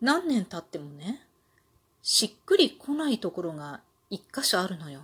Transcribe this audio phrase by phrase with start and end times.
[0.00, 1.22] 何年経ってもね、
[2.02, 3.80] しっくりこないところが
[4.10, 5.00] 一箇所あるのよ。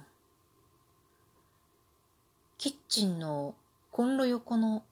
[2.58, 3.54] キッチンの
[3.90, 4.82] コンロ横の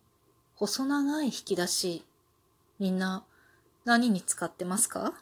[0.56, 2.04] 細長い引き出し、
[2.78, 3.24] みんな
[3.84, 5.14] 何に使ってますか？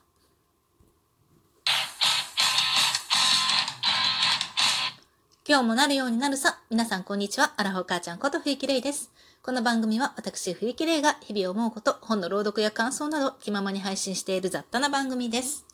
[5.50, 6.60] 今日もなるようになるさ。
[6.70, 7.54] 皆さんこんにちは。
[7.56, 9.10] アラフォー母ちゃんこと冬木玲です。
[9.42, 15.66] この番組は私冬木玲が日々思うこと、本の朗読や感想など気ままに配信している雑多な番組です。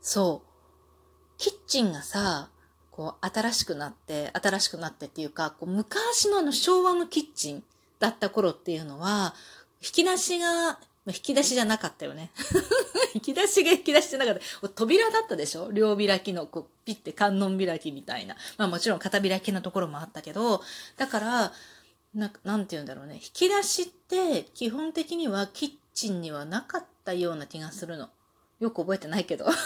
[0.00, 0.48] そう。
[1.36, 2.48] キッチンがさ、
[2.90, 7.62] こう新しくなって、新しくなってっていうか、こう昔のあの昭和のキッチン
[7.98, 9.34] だった頃っていうのは、
[9.82, 12.30] 引き出しがま引き出しじゃなかったよね。
[13.14, 14.68] 引き出しが引き出しじゃなかった。
[14.70, 15.70] 扉だったでしょ？
[15.70, 18.36] 両開きの、こう、ピッて観音開きみたいな。
[18.58, 20.62] まあもちろん片開きのところもあったけど、
[20.96, 21.52] だから、
[22.14, 23.14] ななんて言うんだろうね。
[23.14, 28.10] 引き出しって基本的にはキッチンにはなかったような気がするの。
[28.58, 29.46] よく覚えてないけど。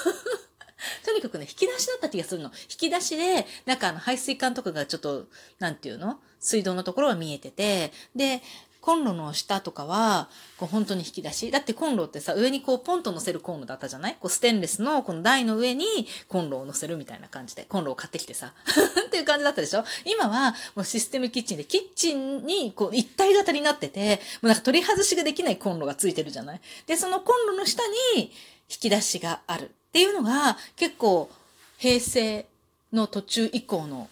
[1.04, 2.50] とにかくね、引き出しだった気がするの。
[2.70, 5.26] 引き出しで、なんかあの排水管とかがちょっと、
[5.58, 6.20] なんていうの？
[6.38, 8.42] 水道のところは見えてて、で、
[8.80, 11.50] コンロの下とかは、こう本当に引き出し。
[11.50, 14.16] だってコンロってさ、上にこうポンと乗せるコンロだったじゃない？
[14.18, 15.84] こうステンレスのこの台の上に
[16.28, 18.52] コンロを乗せるみたいな感じで、コンロを買ってきてさ。
[19.06, 19.84] っていう感じだったでしょ？
[20.04, 26.60] 今はもうシステムキッチンで、キッチンにこう一体型になってて、もうなんか取り外しができないコンロがついてるじゃない？
[26.86, 27.82] で、そのコンロの下
[28.14, 28.30] に引
[28.68, 31.30] き出しがあるっていうのが結構
[31.76, 32.46] 平成
[32.92, 34.08] の途中以降の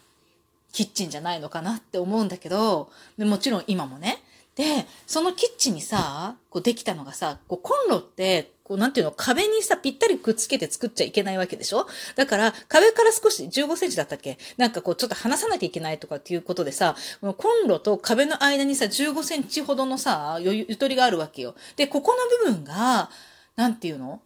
[0.72, 4.17] キッチンじゃないのかなって思うんだけど、もちろん今もね、
[4.58, 11.86] で、そのキッチンにさ、こうできたのがさ、こうコンロって、こうなんていうの、壁にさ、ぴったりくっつけて作っちゃいけないわけでしょ？
[12.16, 14.36] だから、壁から少し15センチだったっけ？
[14.56, 21.54] なんかこう、ちょっと離さなきゃいけないとかっていうことでさ、このコンロと壁の間にさ、15センチほどのさ、ゆとりがあるわけよ。
[21.76, 23.10] で、ここの部分が、
[23.54, 24.20] なんていうの？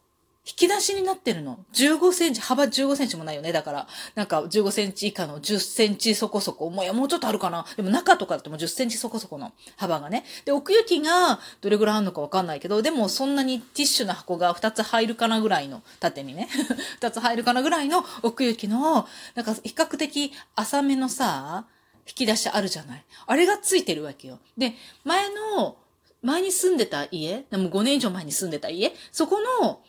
[0.44, 1.64] 引き出しになってるの。
[1.72, 3.52] 15センチ、幅15センチもないよね。
[3.52, 6.68] だから、なんか15センチ以下の10センチそこそこ。
[6.68, 7.64] もういや、もうちょっとあるかな。
[7.76, 10.24] でも中とかだともう10センチそこそこの幅がね。
[10.44, 16.48] で、奥行きがどれぐらいあるのかわかんないけど、でもそんなにティッシュの箱が2つ入るかなぐらいの、縦にね。
[17.00, 19.06] 2つ入るかなぐらいの奥行きの、
[19.36, 21.66] なんか比較的浅めのさ、
[22.08, 23.04] 引き出しあるじゃない。
[23.28, 24.40] あれがついてるわけよ。
[24.58, 24.74] で、
[25.04, 25.76] 前の、
[26.20, 29.80] 前に住んでた家、でも5年以上前に住んでた家、そこの、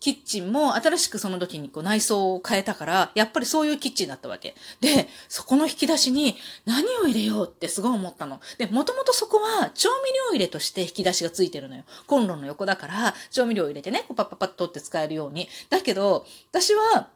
[0.00, 4.54] キッチンも新しくその時にこう内装を変えたから、やっぱりそういうキッチンだったわけ。
[4.80, 6.36] で、そこの引き出しに
[6.66, 8.40] 何を入れようってすごい思ったの。
[8.58, 11.82] で、もともとそこは調味料入れとして引き出しがついてるのよ。
[12.06, 15.48] コンロの横だから、調味料入れてね、こうパッパッパッとって使えるように。
[15.68, 17.08] だけど、私は、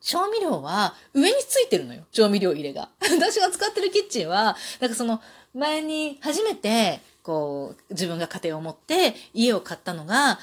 [0.00, 2.04] 調味料は上についてるのよ。
[2.12, 2.88] 調味料入れが。
[3.02, 5.20] 私が使ってるキッチンは、なんかその、
[5.54, 10.38] 前に初めて、こう、自分が家庭を持って家を買ったのが、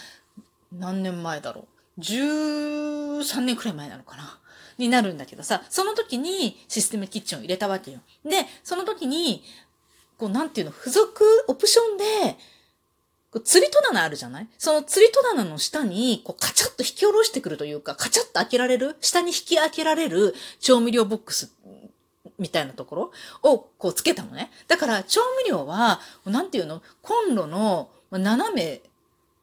[0.72, 1.68] 何年前だろ
[1.98, 2.02] う。
[2.02, 4.40] 13年くらい前なのかな。
[4.78, 8.00] になるんだけどさ、その時にシステムキッチンを入れたわけよ。
[8.26, 9.42] で、その時に、
[10.18, 12.38] こう、なんていうの、付属オプションで、
[13.44, 14.48] 釣り戸棚あるじゃない？
[14.58, 18.98] その釣り戸棚の下に、こう、カチャッと引き下ろしてくるというか、カチャッと開けられる？
[19.02, 21.54] 下に引き開けられる調味料ボックス
[22.38, 23.12] みたいなところ？
[23.44, 24.52] を、こう、つけたのね。
[24.68, 26.82] だから、調味料は、なんていうの？
[27.02, 28.82] コンロの斜め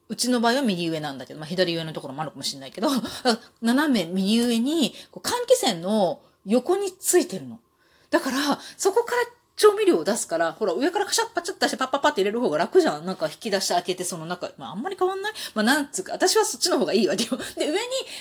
[0.09, 2.89] うちの場合は右上なんだけど、まあ、左上のところもあるかもしれないけど、
[3.63, 7.61] 斜め右上に、換気扇の横についてるの。
[8.11, 9.23] だから、そこから
[9.55, 13.05] 調味料を出すから、ほら、上からカシャッパチャッとしてパッパッパって入れる方が楽じゃん。
[13.05, 15.33] なんか引き出して開けて、その中、まああんまり変わんない？
[15.55, 17.31] まあなんつうか、私はそっちの方がいいわけよ。
[17.57, 17.79] で、上に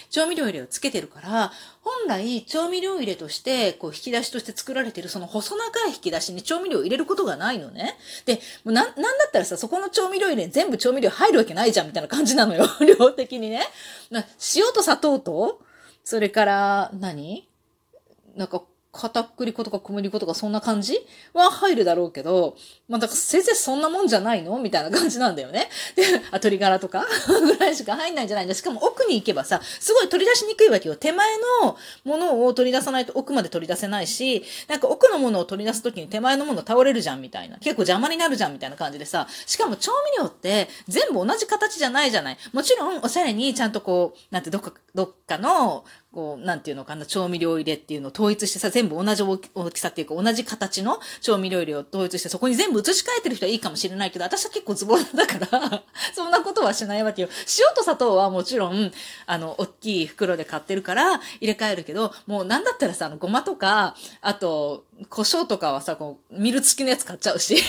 [0.09, 7.97] 調味料入れをつけてるから、本来調味料入れとして、こう引き出しとして作られてるその細長い引き出しに調味料を入れることがないのね。
[8.25, 12.67] で、もうな、なんだったらさ、そこの調味料入れに全部調味料入るわけないじゃんみたいな感じなのよ。
[12.99, 13.67] 量的にね。
[14.11, 14.21] 塩
[14.73, 15.61] と砂糖と、
[16.03, 17.47] それから、何？
[18.35, 20.97] なんか、片栗粉とか小麦粉とかそんな感じ
[21.33, 22.57] は入るだろうけど、
[22.89, 24.59] まあ、だから先生そんなもんじゃないの？
[24.59, 25.69] みたいな感じなんだよね。
[25.95, 27.05] で、あ、鶏ガラとか？
[27.27, 28.53] ぐらいしか入んないんじゃないんだ。
[28.53, 30.95] しかも奥に行けばさ、すごい取り出しにくいわけよ。
[30.95, 31.27] 手前
[31.63, 37.57] のものを取り出さないと奥まで取り出せないし、なんか奥のものを取り出すときに手前のもの倒れるじゃんみたいな。
[37.59, 42.37] 結構邪魔になるじゃんみたいな感じでさ、しかも調味料って全部同じ形じゃないじゃない。
[42.51, 49.37] もちろんおしゃれにちゃんとこう、なんてどっか、どっかのこう、なんていうのかな、調味料入れっていうのを統一してさ、全部同じ大
[49.71, 57.29] きさっていうか、同じ形の調味料入れを統一して、そこに全部移し替えてる人はいいかもしれないけど、私は結構ズボラだから そんなことはしないわけよ。
[57.59, 58.91] 塩と砂糖はもちろん、
[59.25, 67.55] あの、大きい袋で買ってるから、入れ替えるけど、もうなんだったらさ、あの、ごまとか、あと、胡椒とかはさ、こう、ミル付きのやつ買っちゃうし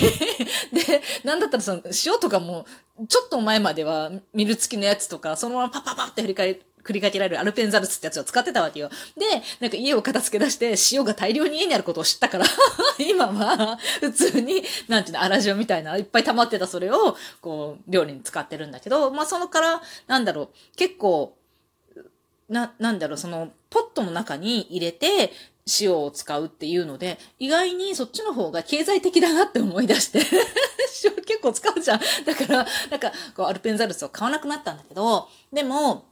[0.73, 2.67] で、なんだったらその、塩とかも、
[3.09, 8.91] ちょっと前まではミル付きのやつとか、そのままパパパって振り返繰り返られるアルペンザルスってやつを使ってたわけよ。
[9.17, 9.27] で、
[9.61, 12.47] なんか家を片付け出して塩が大量に家にあることを知ったから
[12.99, 21.37] 今は普通に、なんていうの、粗塩みたいな、いっぱい溜まってたそれを、こう、料理に使ってるんだけど、まあそのから、なんだろう、結構、
[22.49, 25.33] な、なんだろう、その、ポットの中に入れて、
[25.81, 30.21] 塩を使うっていうので、意外にそっちの方が経済的だなって思い出して
[31.05, 32.01] 塩 結構使うじゃん。
[32.25, 36.07] だから、なんか、こう、アルペンザルスを買わなくなったんだけど、でも、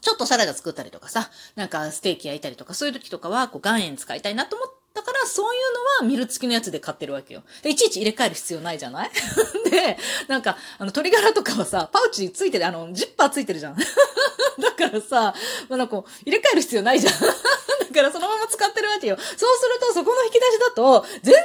[0.00, 7.42] ちょっとサラダ作ったりとかさ、なんかステーキ焼いたりとか、そういう時とかは、こう、岩塩使いたいなと思ったから、そういうのはミル付きのやつで買ってるわけよ。
[7.62, 9.10] で、いちいち入れ替える必要ないじゃない？
[9.70, 9.96] で、
[10.28, 13.76] なんか、あの、鶏ガラとかはさ、パウチついてる、あの、ジッパーついてるじゃん。
[14.60, 15.34] だからさ、
[15.68, 17.12] まあ、なんか、入れ替える必要ないじゃん。
[17.20, 19.16] だからそのまま使ってるわけよ。
[19.16, 21.42] そうすると、そこの引き出しだと、全然入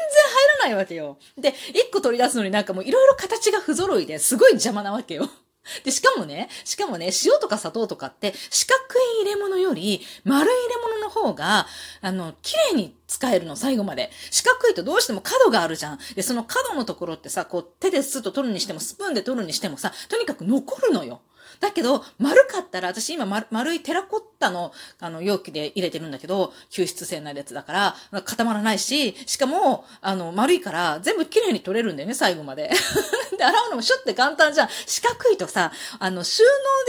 [0.59, 1.17] らないわけよ。
[1.37, 5.27] で、一個取り出すのになんかもういろいろ形が不揃いですごい邪魔なわけよ。
[5.83, 8.83] で、しかもね、しかもね、塩とか砂糖とかって、四角
[9.19, 11.67] い入れ物より、丸い入れ物の方が、
[12.01, 14.11] あの、綺麗に使えるの、最後まで。
[14.31, 15.99] 四角いとどうしても角があるじゃん。
[16.15, 21.21] で、その角のところってさ、こう、手でスッと取るにしても、スプーンで取るにしてもさ、とにかく残るのよ。
[21.59, 32.71] だけど、丸かったら、私今丸丸いテラコッタのあの容器で入れてるんだけど、吸湿性なやつだから、固まらないし、しかも、あの、丸いから全部綺麗に取れるんだよね、最後まで。
[33.45, 34.69] 洗うのもシュッて簡単じゃん。
[34.85, 36.43] 四角いとさ、あの、収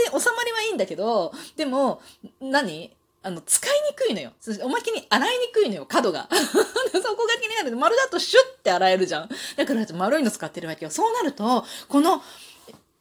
[0.05, 2.01] 納で収まりはいいんだけど、でも、
[2.39, 2.93] 何？
[3.23, 4.31] あの、使いにくいのよ。
[4.63, 6.29] おまけに洗いにくいのよ、角が。
[6.31, 7.75] そこが気になる。
[7.75, 9.29] 丸だとシュッて洗えるじゃん。
[9.57, 10.91] だから丸いの使ってるわけよ。
[10.91, 12.21] そうなると、この、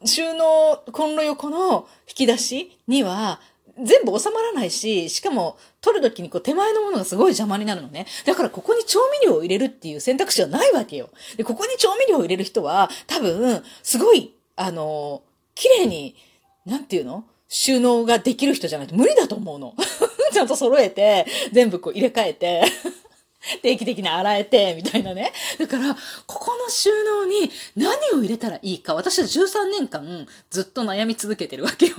[0.05, 3.41] 収納コンロ横の引き出しには、
[3.83, 8.07] 全部収まらないし、しかも取るときにこう手前のものがすごい邪魔になるのね。
[8.25, 11.11] だからここに調味料を入れるっていう選択肢はないわけよ。
[11.37, 15.23] で、ここに調味料を入れる人は多分、すごい、あの、
[15.55, 16.17] 綺麗に、
[16.65, 17.25] なんていうの？
[17.49, 19.75] 収納ができる人じゃないと無理だと思うの。
[20.33, 22.65] ちゃんと揃えて、全部こう入れ替えて
[23.63, 25.33] 定期的に洗えて、みたいなね。
[25.59, 25.95] だから、
[26.27, 31.95] ここの収納に何を入れたらいいか、私は13年間ずっと悩み続けてるわけよ。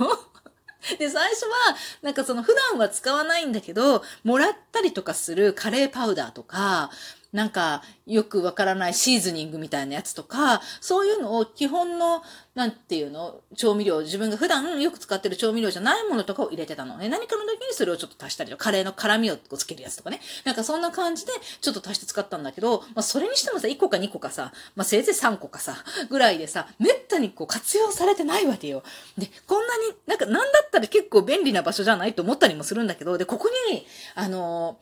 [0.98, 6.90] で、最初は、なんかその普段は使わないんだけど、もらったりとかするカレーパウダーとか、
[7.32, 12.22] なんか、よくわからないシーズニングみたいなやつとか、そういうのを基本の、
[12.54, 17.10] なんていうの、調味料、自分が普段よく使ってる調味料じゃないものとかを入れてたのね。
[17.10, 20.20] 何かの時にそれをちょっと足したりとか、カレーの辛みをつけるやつとかね。
[20.44, 25.76] なんかそんな感じで、ちょっと足して使ったんだけど、まあそれにしてもさ、1個か2個かさ、まあせいぜい3個かさ、
[26.08, 28.82] ぐらいでさ、めったにこう活用されてないわけよ。
[29.18, 34.78] で、こんなに、なんかなんだったら結構便利な場所じゃないと思ったりもするんだけど、で、ここに、あの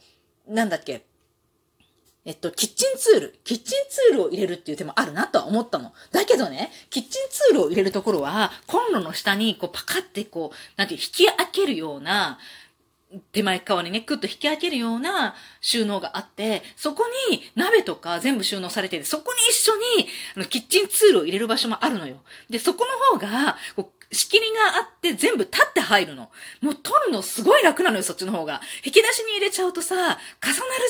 [0.49, 1.05] ー、なんだっけ、
[2.27, 5.95] えっと、キッチンツール、キッチンツールを入れるっていう手もあるなとは思ったの。
[6.11, 12.39] だけどね、キッチンツールを入れるところは、コンロの下にこうパカってこう、なんていう、引き開けるような、
[13.31, 22.17] 手前側にね、クッと引き開けるような収納があって、そこに鍋とか全部収納されてて、そこに一緒にあのキッチンツールを入れる場所もあるのよ。
[22.51, 26.31] で、そこの方が、こう仕切りがあって全部立って入るの。
[26.63, 28.61] もう取るのすごい楽なのよ、そっちの方が。
[28.85, 30.19] 引き出しに入れちゃうとさ、重なる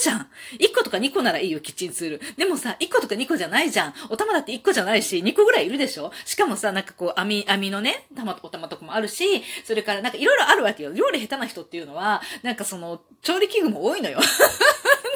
[0.03, 0.29] じゃん。
[0.59, 2.21] 1個とか2個ならいいよ、キッチンツール。
[2.37, 3.95] でもさ、1個とか2個じゃないじゃん。
[4.09, 10.93] お玉だって1個じゃないし、2個ぐらいいるでしょしかもさ、なんかこう、網、網のね、玉、お玉とかもあるし、それからなんかいろいろあるわけよ。
[10.93, 14.21] 料理下手な人っていうのは、なんかその、調理器具も多いのよ。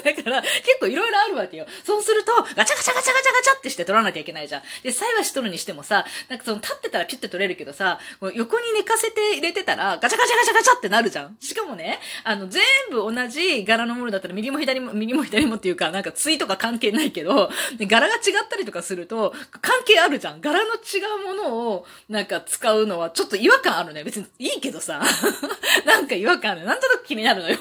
[0.05, 1.67] だから、結構いろいろあるわけよ。
[1.85, 4.63] そうすると、ガチャガチャガチャガチャガチャってして取らなきゃいけないじゃん。
[4.83, 7.99] で、菜箸取るにしてもさ、なんかその立ってたらピュッて取れるけどさ、
[8.35, 11.37] 横に寝かせて入れてたら、ガチャガチャガチャガチャってなるじゃん。
[11.41, 20.41] しかもね、あの、全部同じ柄のものだったら、右も左も、右も左もっていうか、なんか対とか関係ないけど、柄が違ったりとかすると、関係あるじゃん。
[20.41, 24.05] 柄の違うものを、なんか使うのはちょっと違和感あるね。
[24.05, 25.01] 別にいいけどさ、
[25.85, 26.65] なんか違和感ある。
[26.65, 27.59] なんとなく気になるのよ。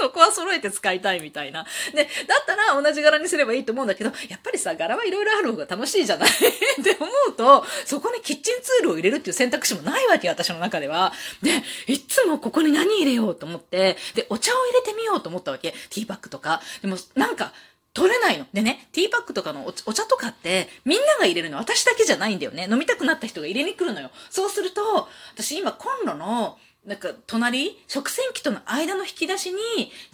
[0.00, 1.66] そこは揃えて使いたいみたいな。
[1.94, 6.30] で、だったら同じ柄にすればいいと思うんだけど、やっぱりさ、柄はいろいろある方が楽しいじゃない？
[6.80, 11.12] って思うと、そこにキッチンツールを入れるっていう選択肢もないわけ、私の中では。
[11.42, 15.72] で、いつもここに何入れようと思って、で、お茶を入れてみようと思ったわけ。
[15.90, 16.62] ティーパックとか。
[16.82, 17.52] でも、なんか、
[17.92, 18.46] 取れないの。
[18.52, 22.68] でね、ティーパックとかのお茶とかって、みんなが入れるの私だけじゃないんだよね。
[22.70, 24.10] 飲みたくなった人が入れに来るのよ。
[24.30, 29.58] そうすると、私今コンロの、なんか、隣、食洗機との間の引き出しに、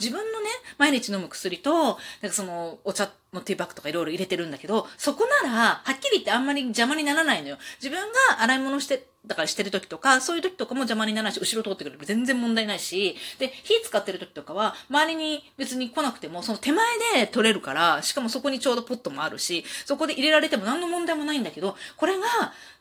[0.01, 7.59] 自分のね、毎日飲む薬と、なんかその、お茶のティーバッグとかいろいろ入れてるんだけど、そこなら、はっきり言ってあんまり邪魔にならないのよ。
[7.81, 22.27] 自分が洗い物して、だからしてる時とか、そういう時とかも邪魔にならないし、後ろ通ってくれば全然問題ないし、で、火使ってる時とかは、周りに別に来なくても、その手前で取れるから、しかもそこにちょうどポットもあるし、そこで入れられても何の問題もないんだけど、これが、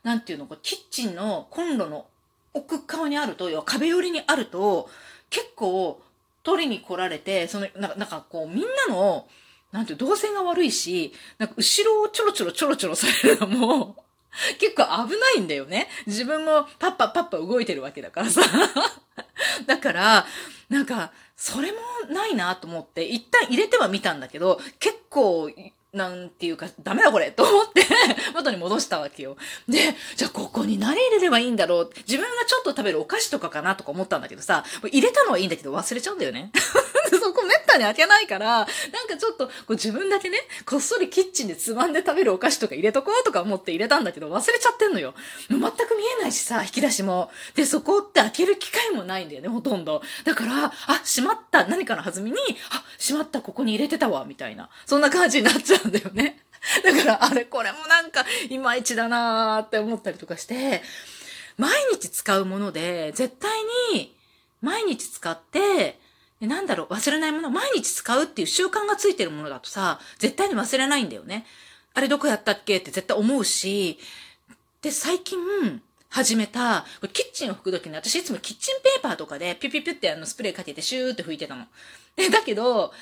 [0.01, 2.07] なんていうの、キッチンのコンロの
[2.55, 4.89] 奥側にあると、要は壁寄りにあると、
[5.29, 6.01] 結構、
[6.43, 9.27] 取りに来られて、その、なんか、こう、みんなの、
[9.71, 13.95] なんていう、動線が悪いし、なんか後ろをちょろちょろちょろちょろされるのも、
[14.59, 15.89] 結構危ないんだよね。
[16.05, 18.41] 自分もパッパパッパ動いてるわけだからさ。
[19.65, 20.25] だから、
[20.69, 25.49] なんか、それもないなと思って、一旦入れてはみたんだけど、結構
[25.95, 27.85] なんていうか、ダメだこれと思って
[28.35, 29.37] 元に戻したわけよ。
[29.67, 31.91] で、じゃあここに何入れればいいんだろう？
[32.07, 36.51] 自分がちょっと食べるお菓子とかかなとか思ったんだけどさ、入れたのはいいんだけど忘れちゃうんだよね。
[37.09, 38.65] そこめったに開けないから、なん
[39.07, 45.13] かちょっとこう自分だけね、こっそりキッチンでつまんで食べるお菓子とか入れとこうとか思って入れたんだけど忘れちゃってんのよ。
[45.49, 47.29] 全く見えないしさ、引き出しも。
[47.55, 50.01] で、そこって開ける機会もないんだよね、ほとんど。
[50.23, 52.37] だから、あ、しまった、何かの弾みに、
[52.71, 54.69] あ、しまった、ここに入れてたわ、みたいな。
[54.85, 56.41] そんな感じになっちゃうんだよね。
[56.83, 60.81] だから、あれ、これもなんか、いまいちだなーって思ったりとかして、
[61.57, 63.51] 毎日使うもので、絶対
[63.93, 64.15] に、
[64.61, 65.99] 毎日使って、
[66.45, 71.45] なんだろう、忘れないもの、毎日使うっていう習慣がついてるものだとさ、絶対に忘れないんだよね。
[71.93, 72.77] あれどこやったっけ？
[72.77, 73.99] って絶対思うし、
[74.81, 75.37] で、最近、
[76.09, 81.65] 始めた、キッチンを拭くときに私いつもキッチンペーパーとかでピュピュピュってあのスプレーかけてシューって拭いてたの。
[82.31, 82.93] だけど、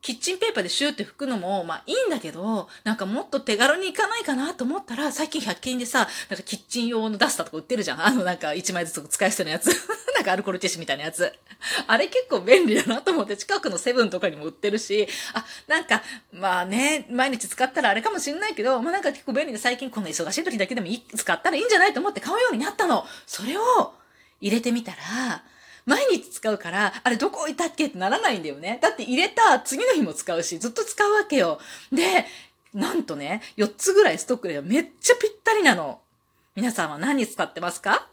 [0.00, 8.06] キッチンペーパーでシューって拭くのも、まあいいんだけど、なんかもっと手軽にいかないかなと思ったら、最近100均でさ、なんかキッチン用のダスターとか売ってるじゃん。
[8.06, 9.70] あのなんか1枚ずつ使い捨てのやつ。
[10.14, 11.32] なんかアルコールティッシュみたいなやつ。
[11.86, 16.02] あれ結構便利だなと思って、近くのセブンとかにも売ってるし、あ、なんか、
[16.32, 23.06] まあね、毎日使ったらあれかもしんないけど、まあなんか結構便利で最近この忙しい時だけでもいい使ったらいいんじゃないと思って買うようになったの。
[23.26, 23.94] それを
[24.40, 25.42] 入れてみたら、
[25.86, 28.78] 毎日使うから、あれどこ置いたっけってならないんだよね。
[28.80, 31.60] だって入れた次の日も使うし、ずっと使うわけよ。
[31.92, 32.26] で、
[32.72, 36.00] なんとね、4つぐらいストックでめっちゃぴったりなの。
[36.56, 38.06] 皆さんは何に使ってますか？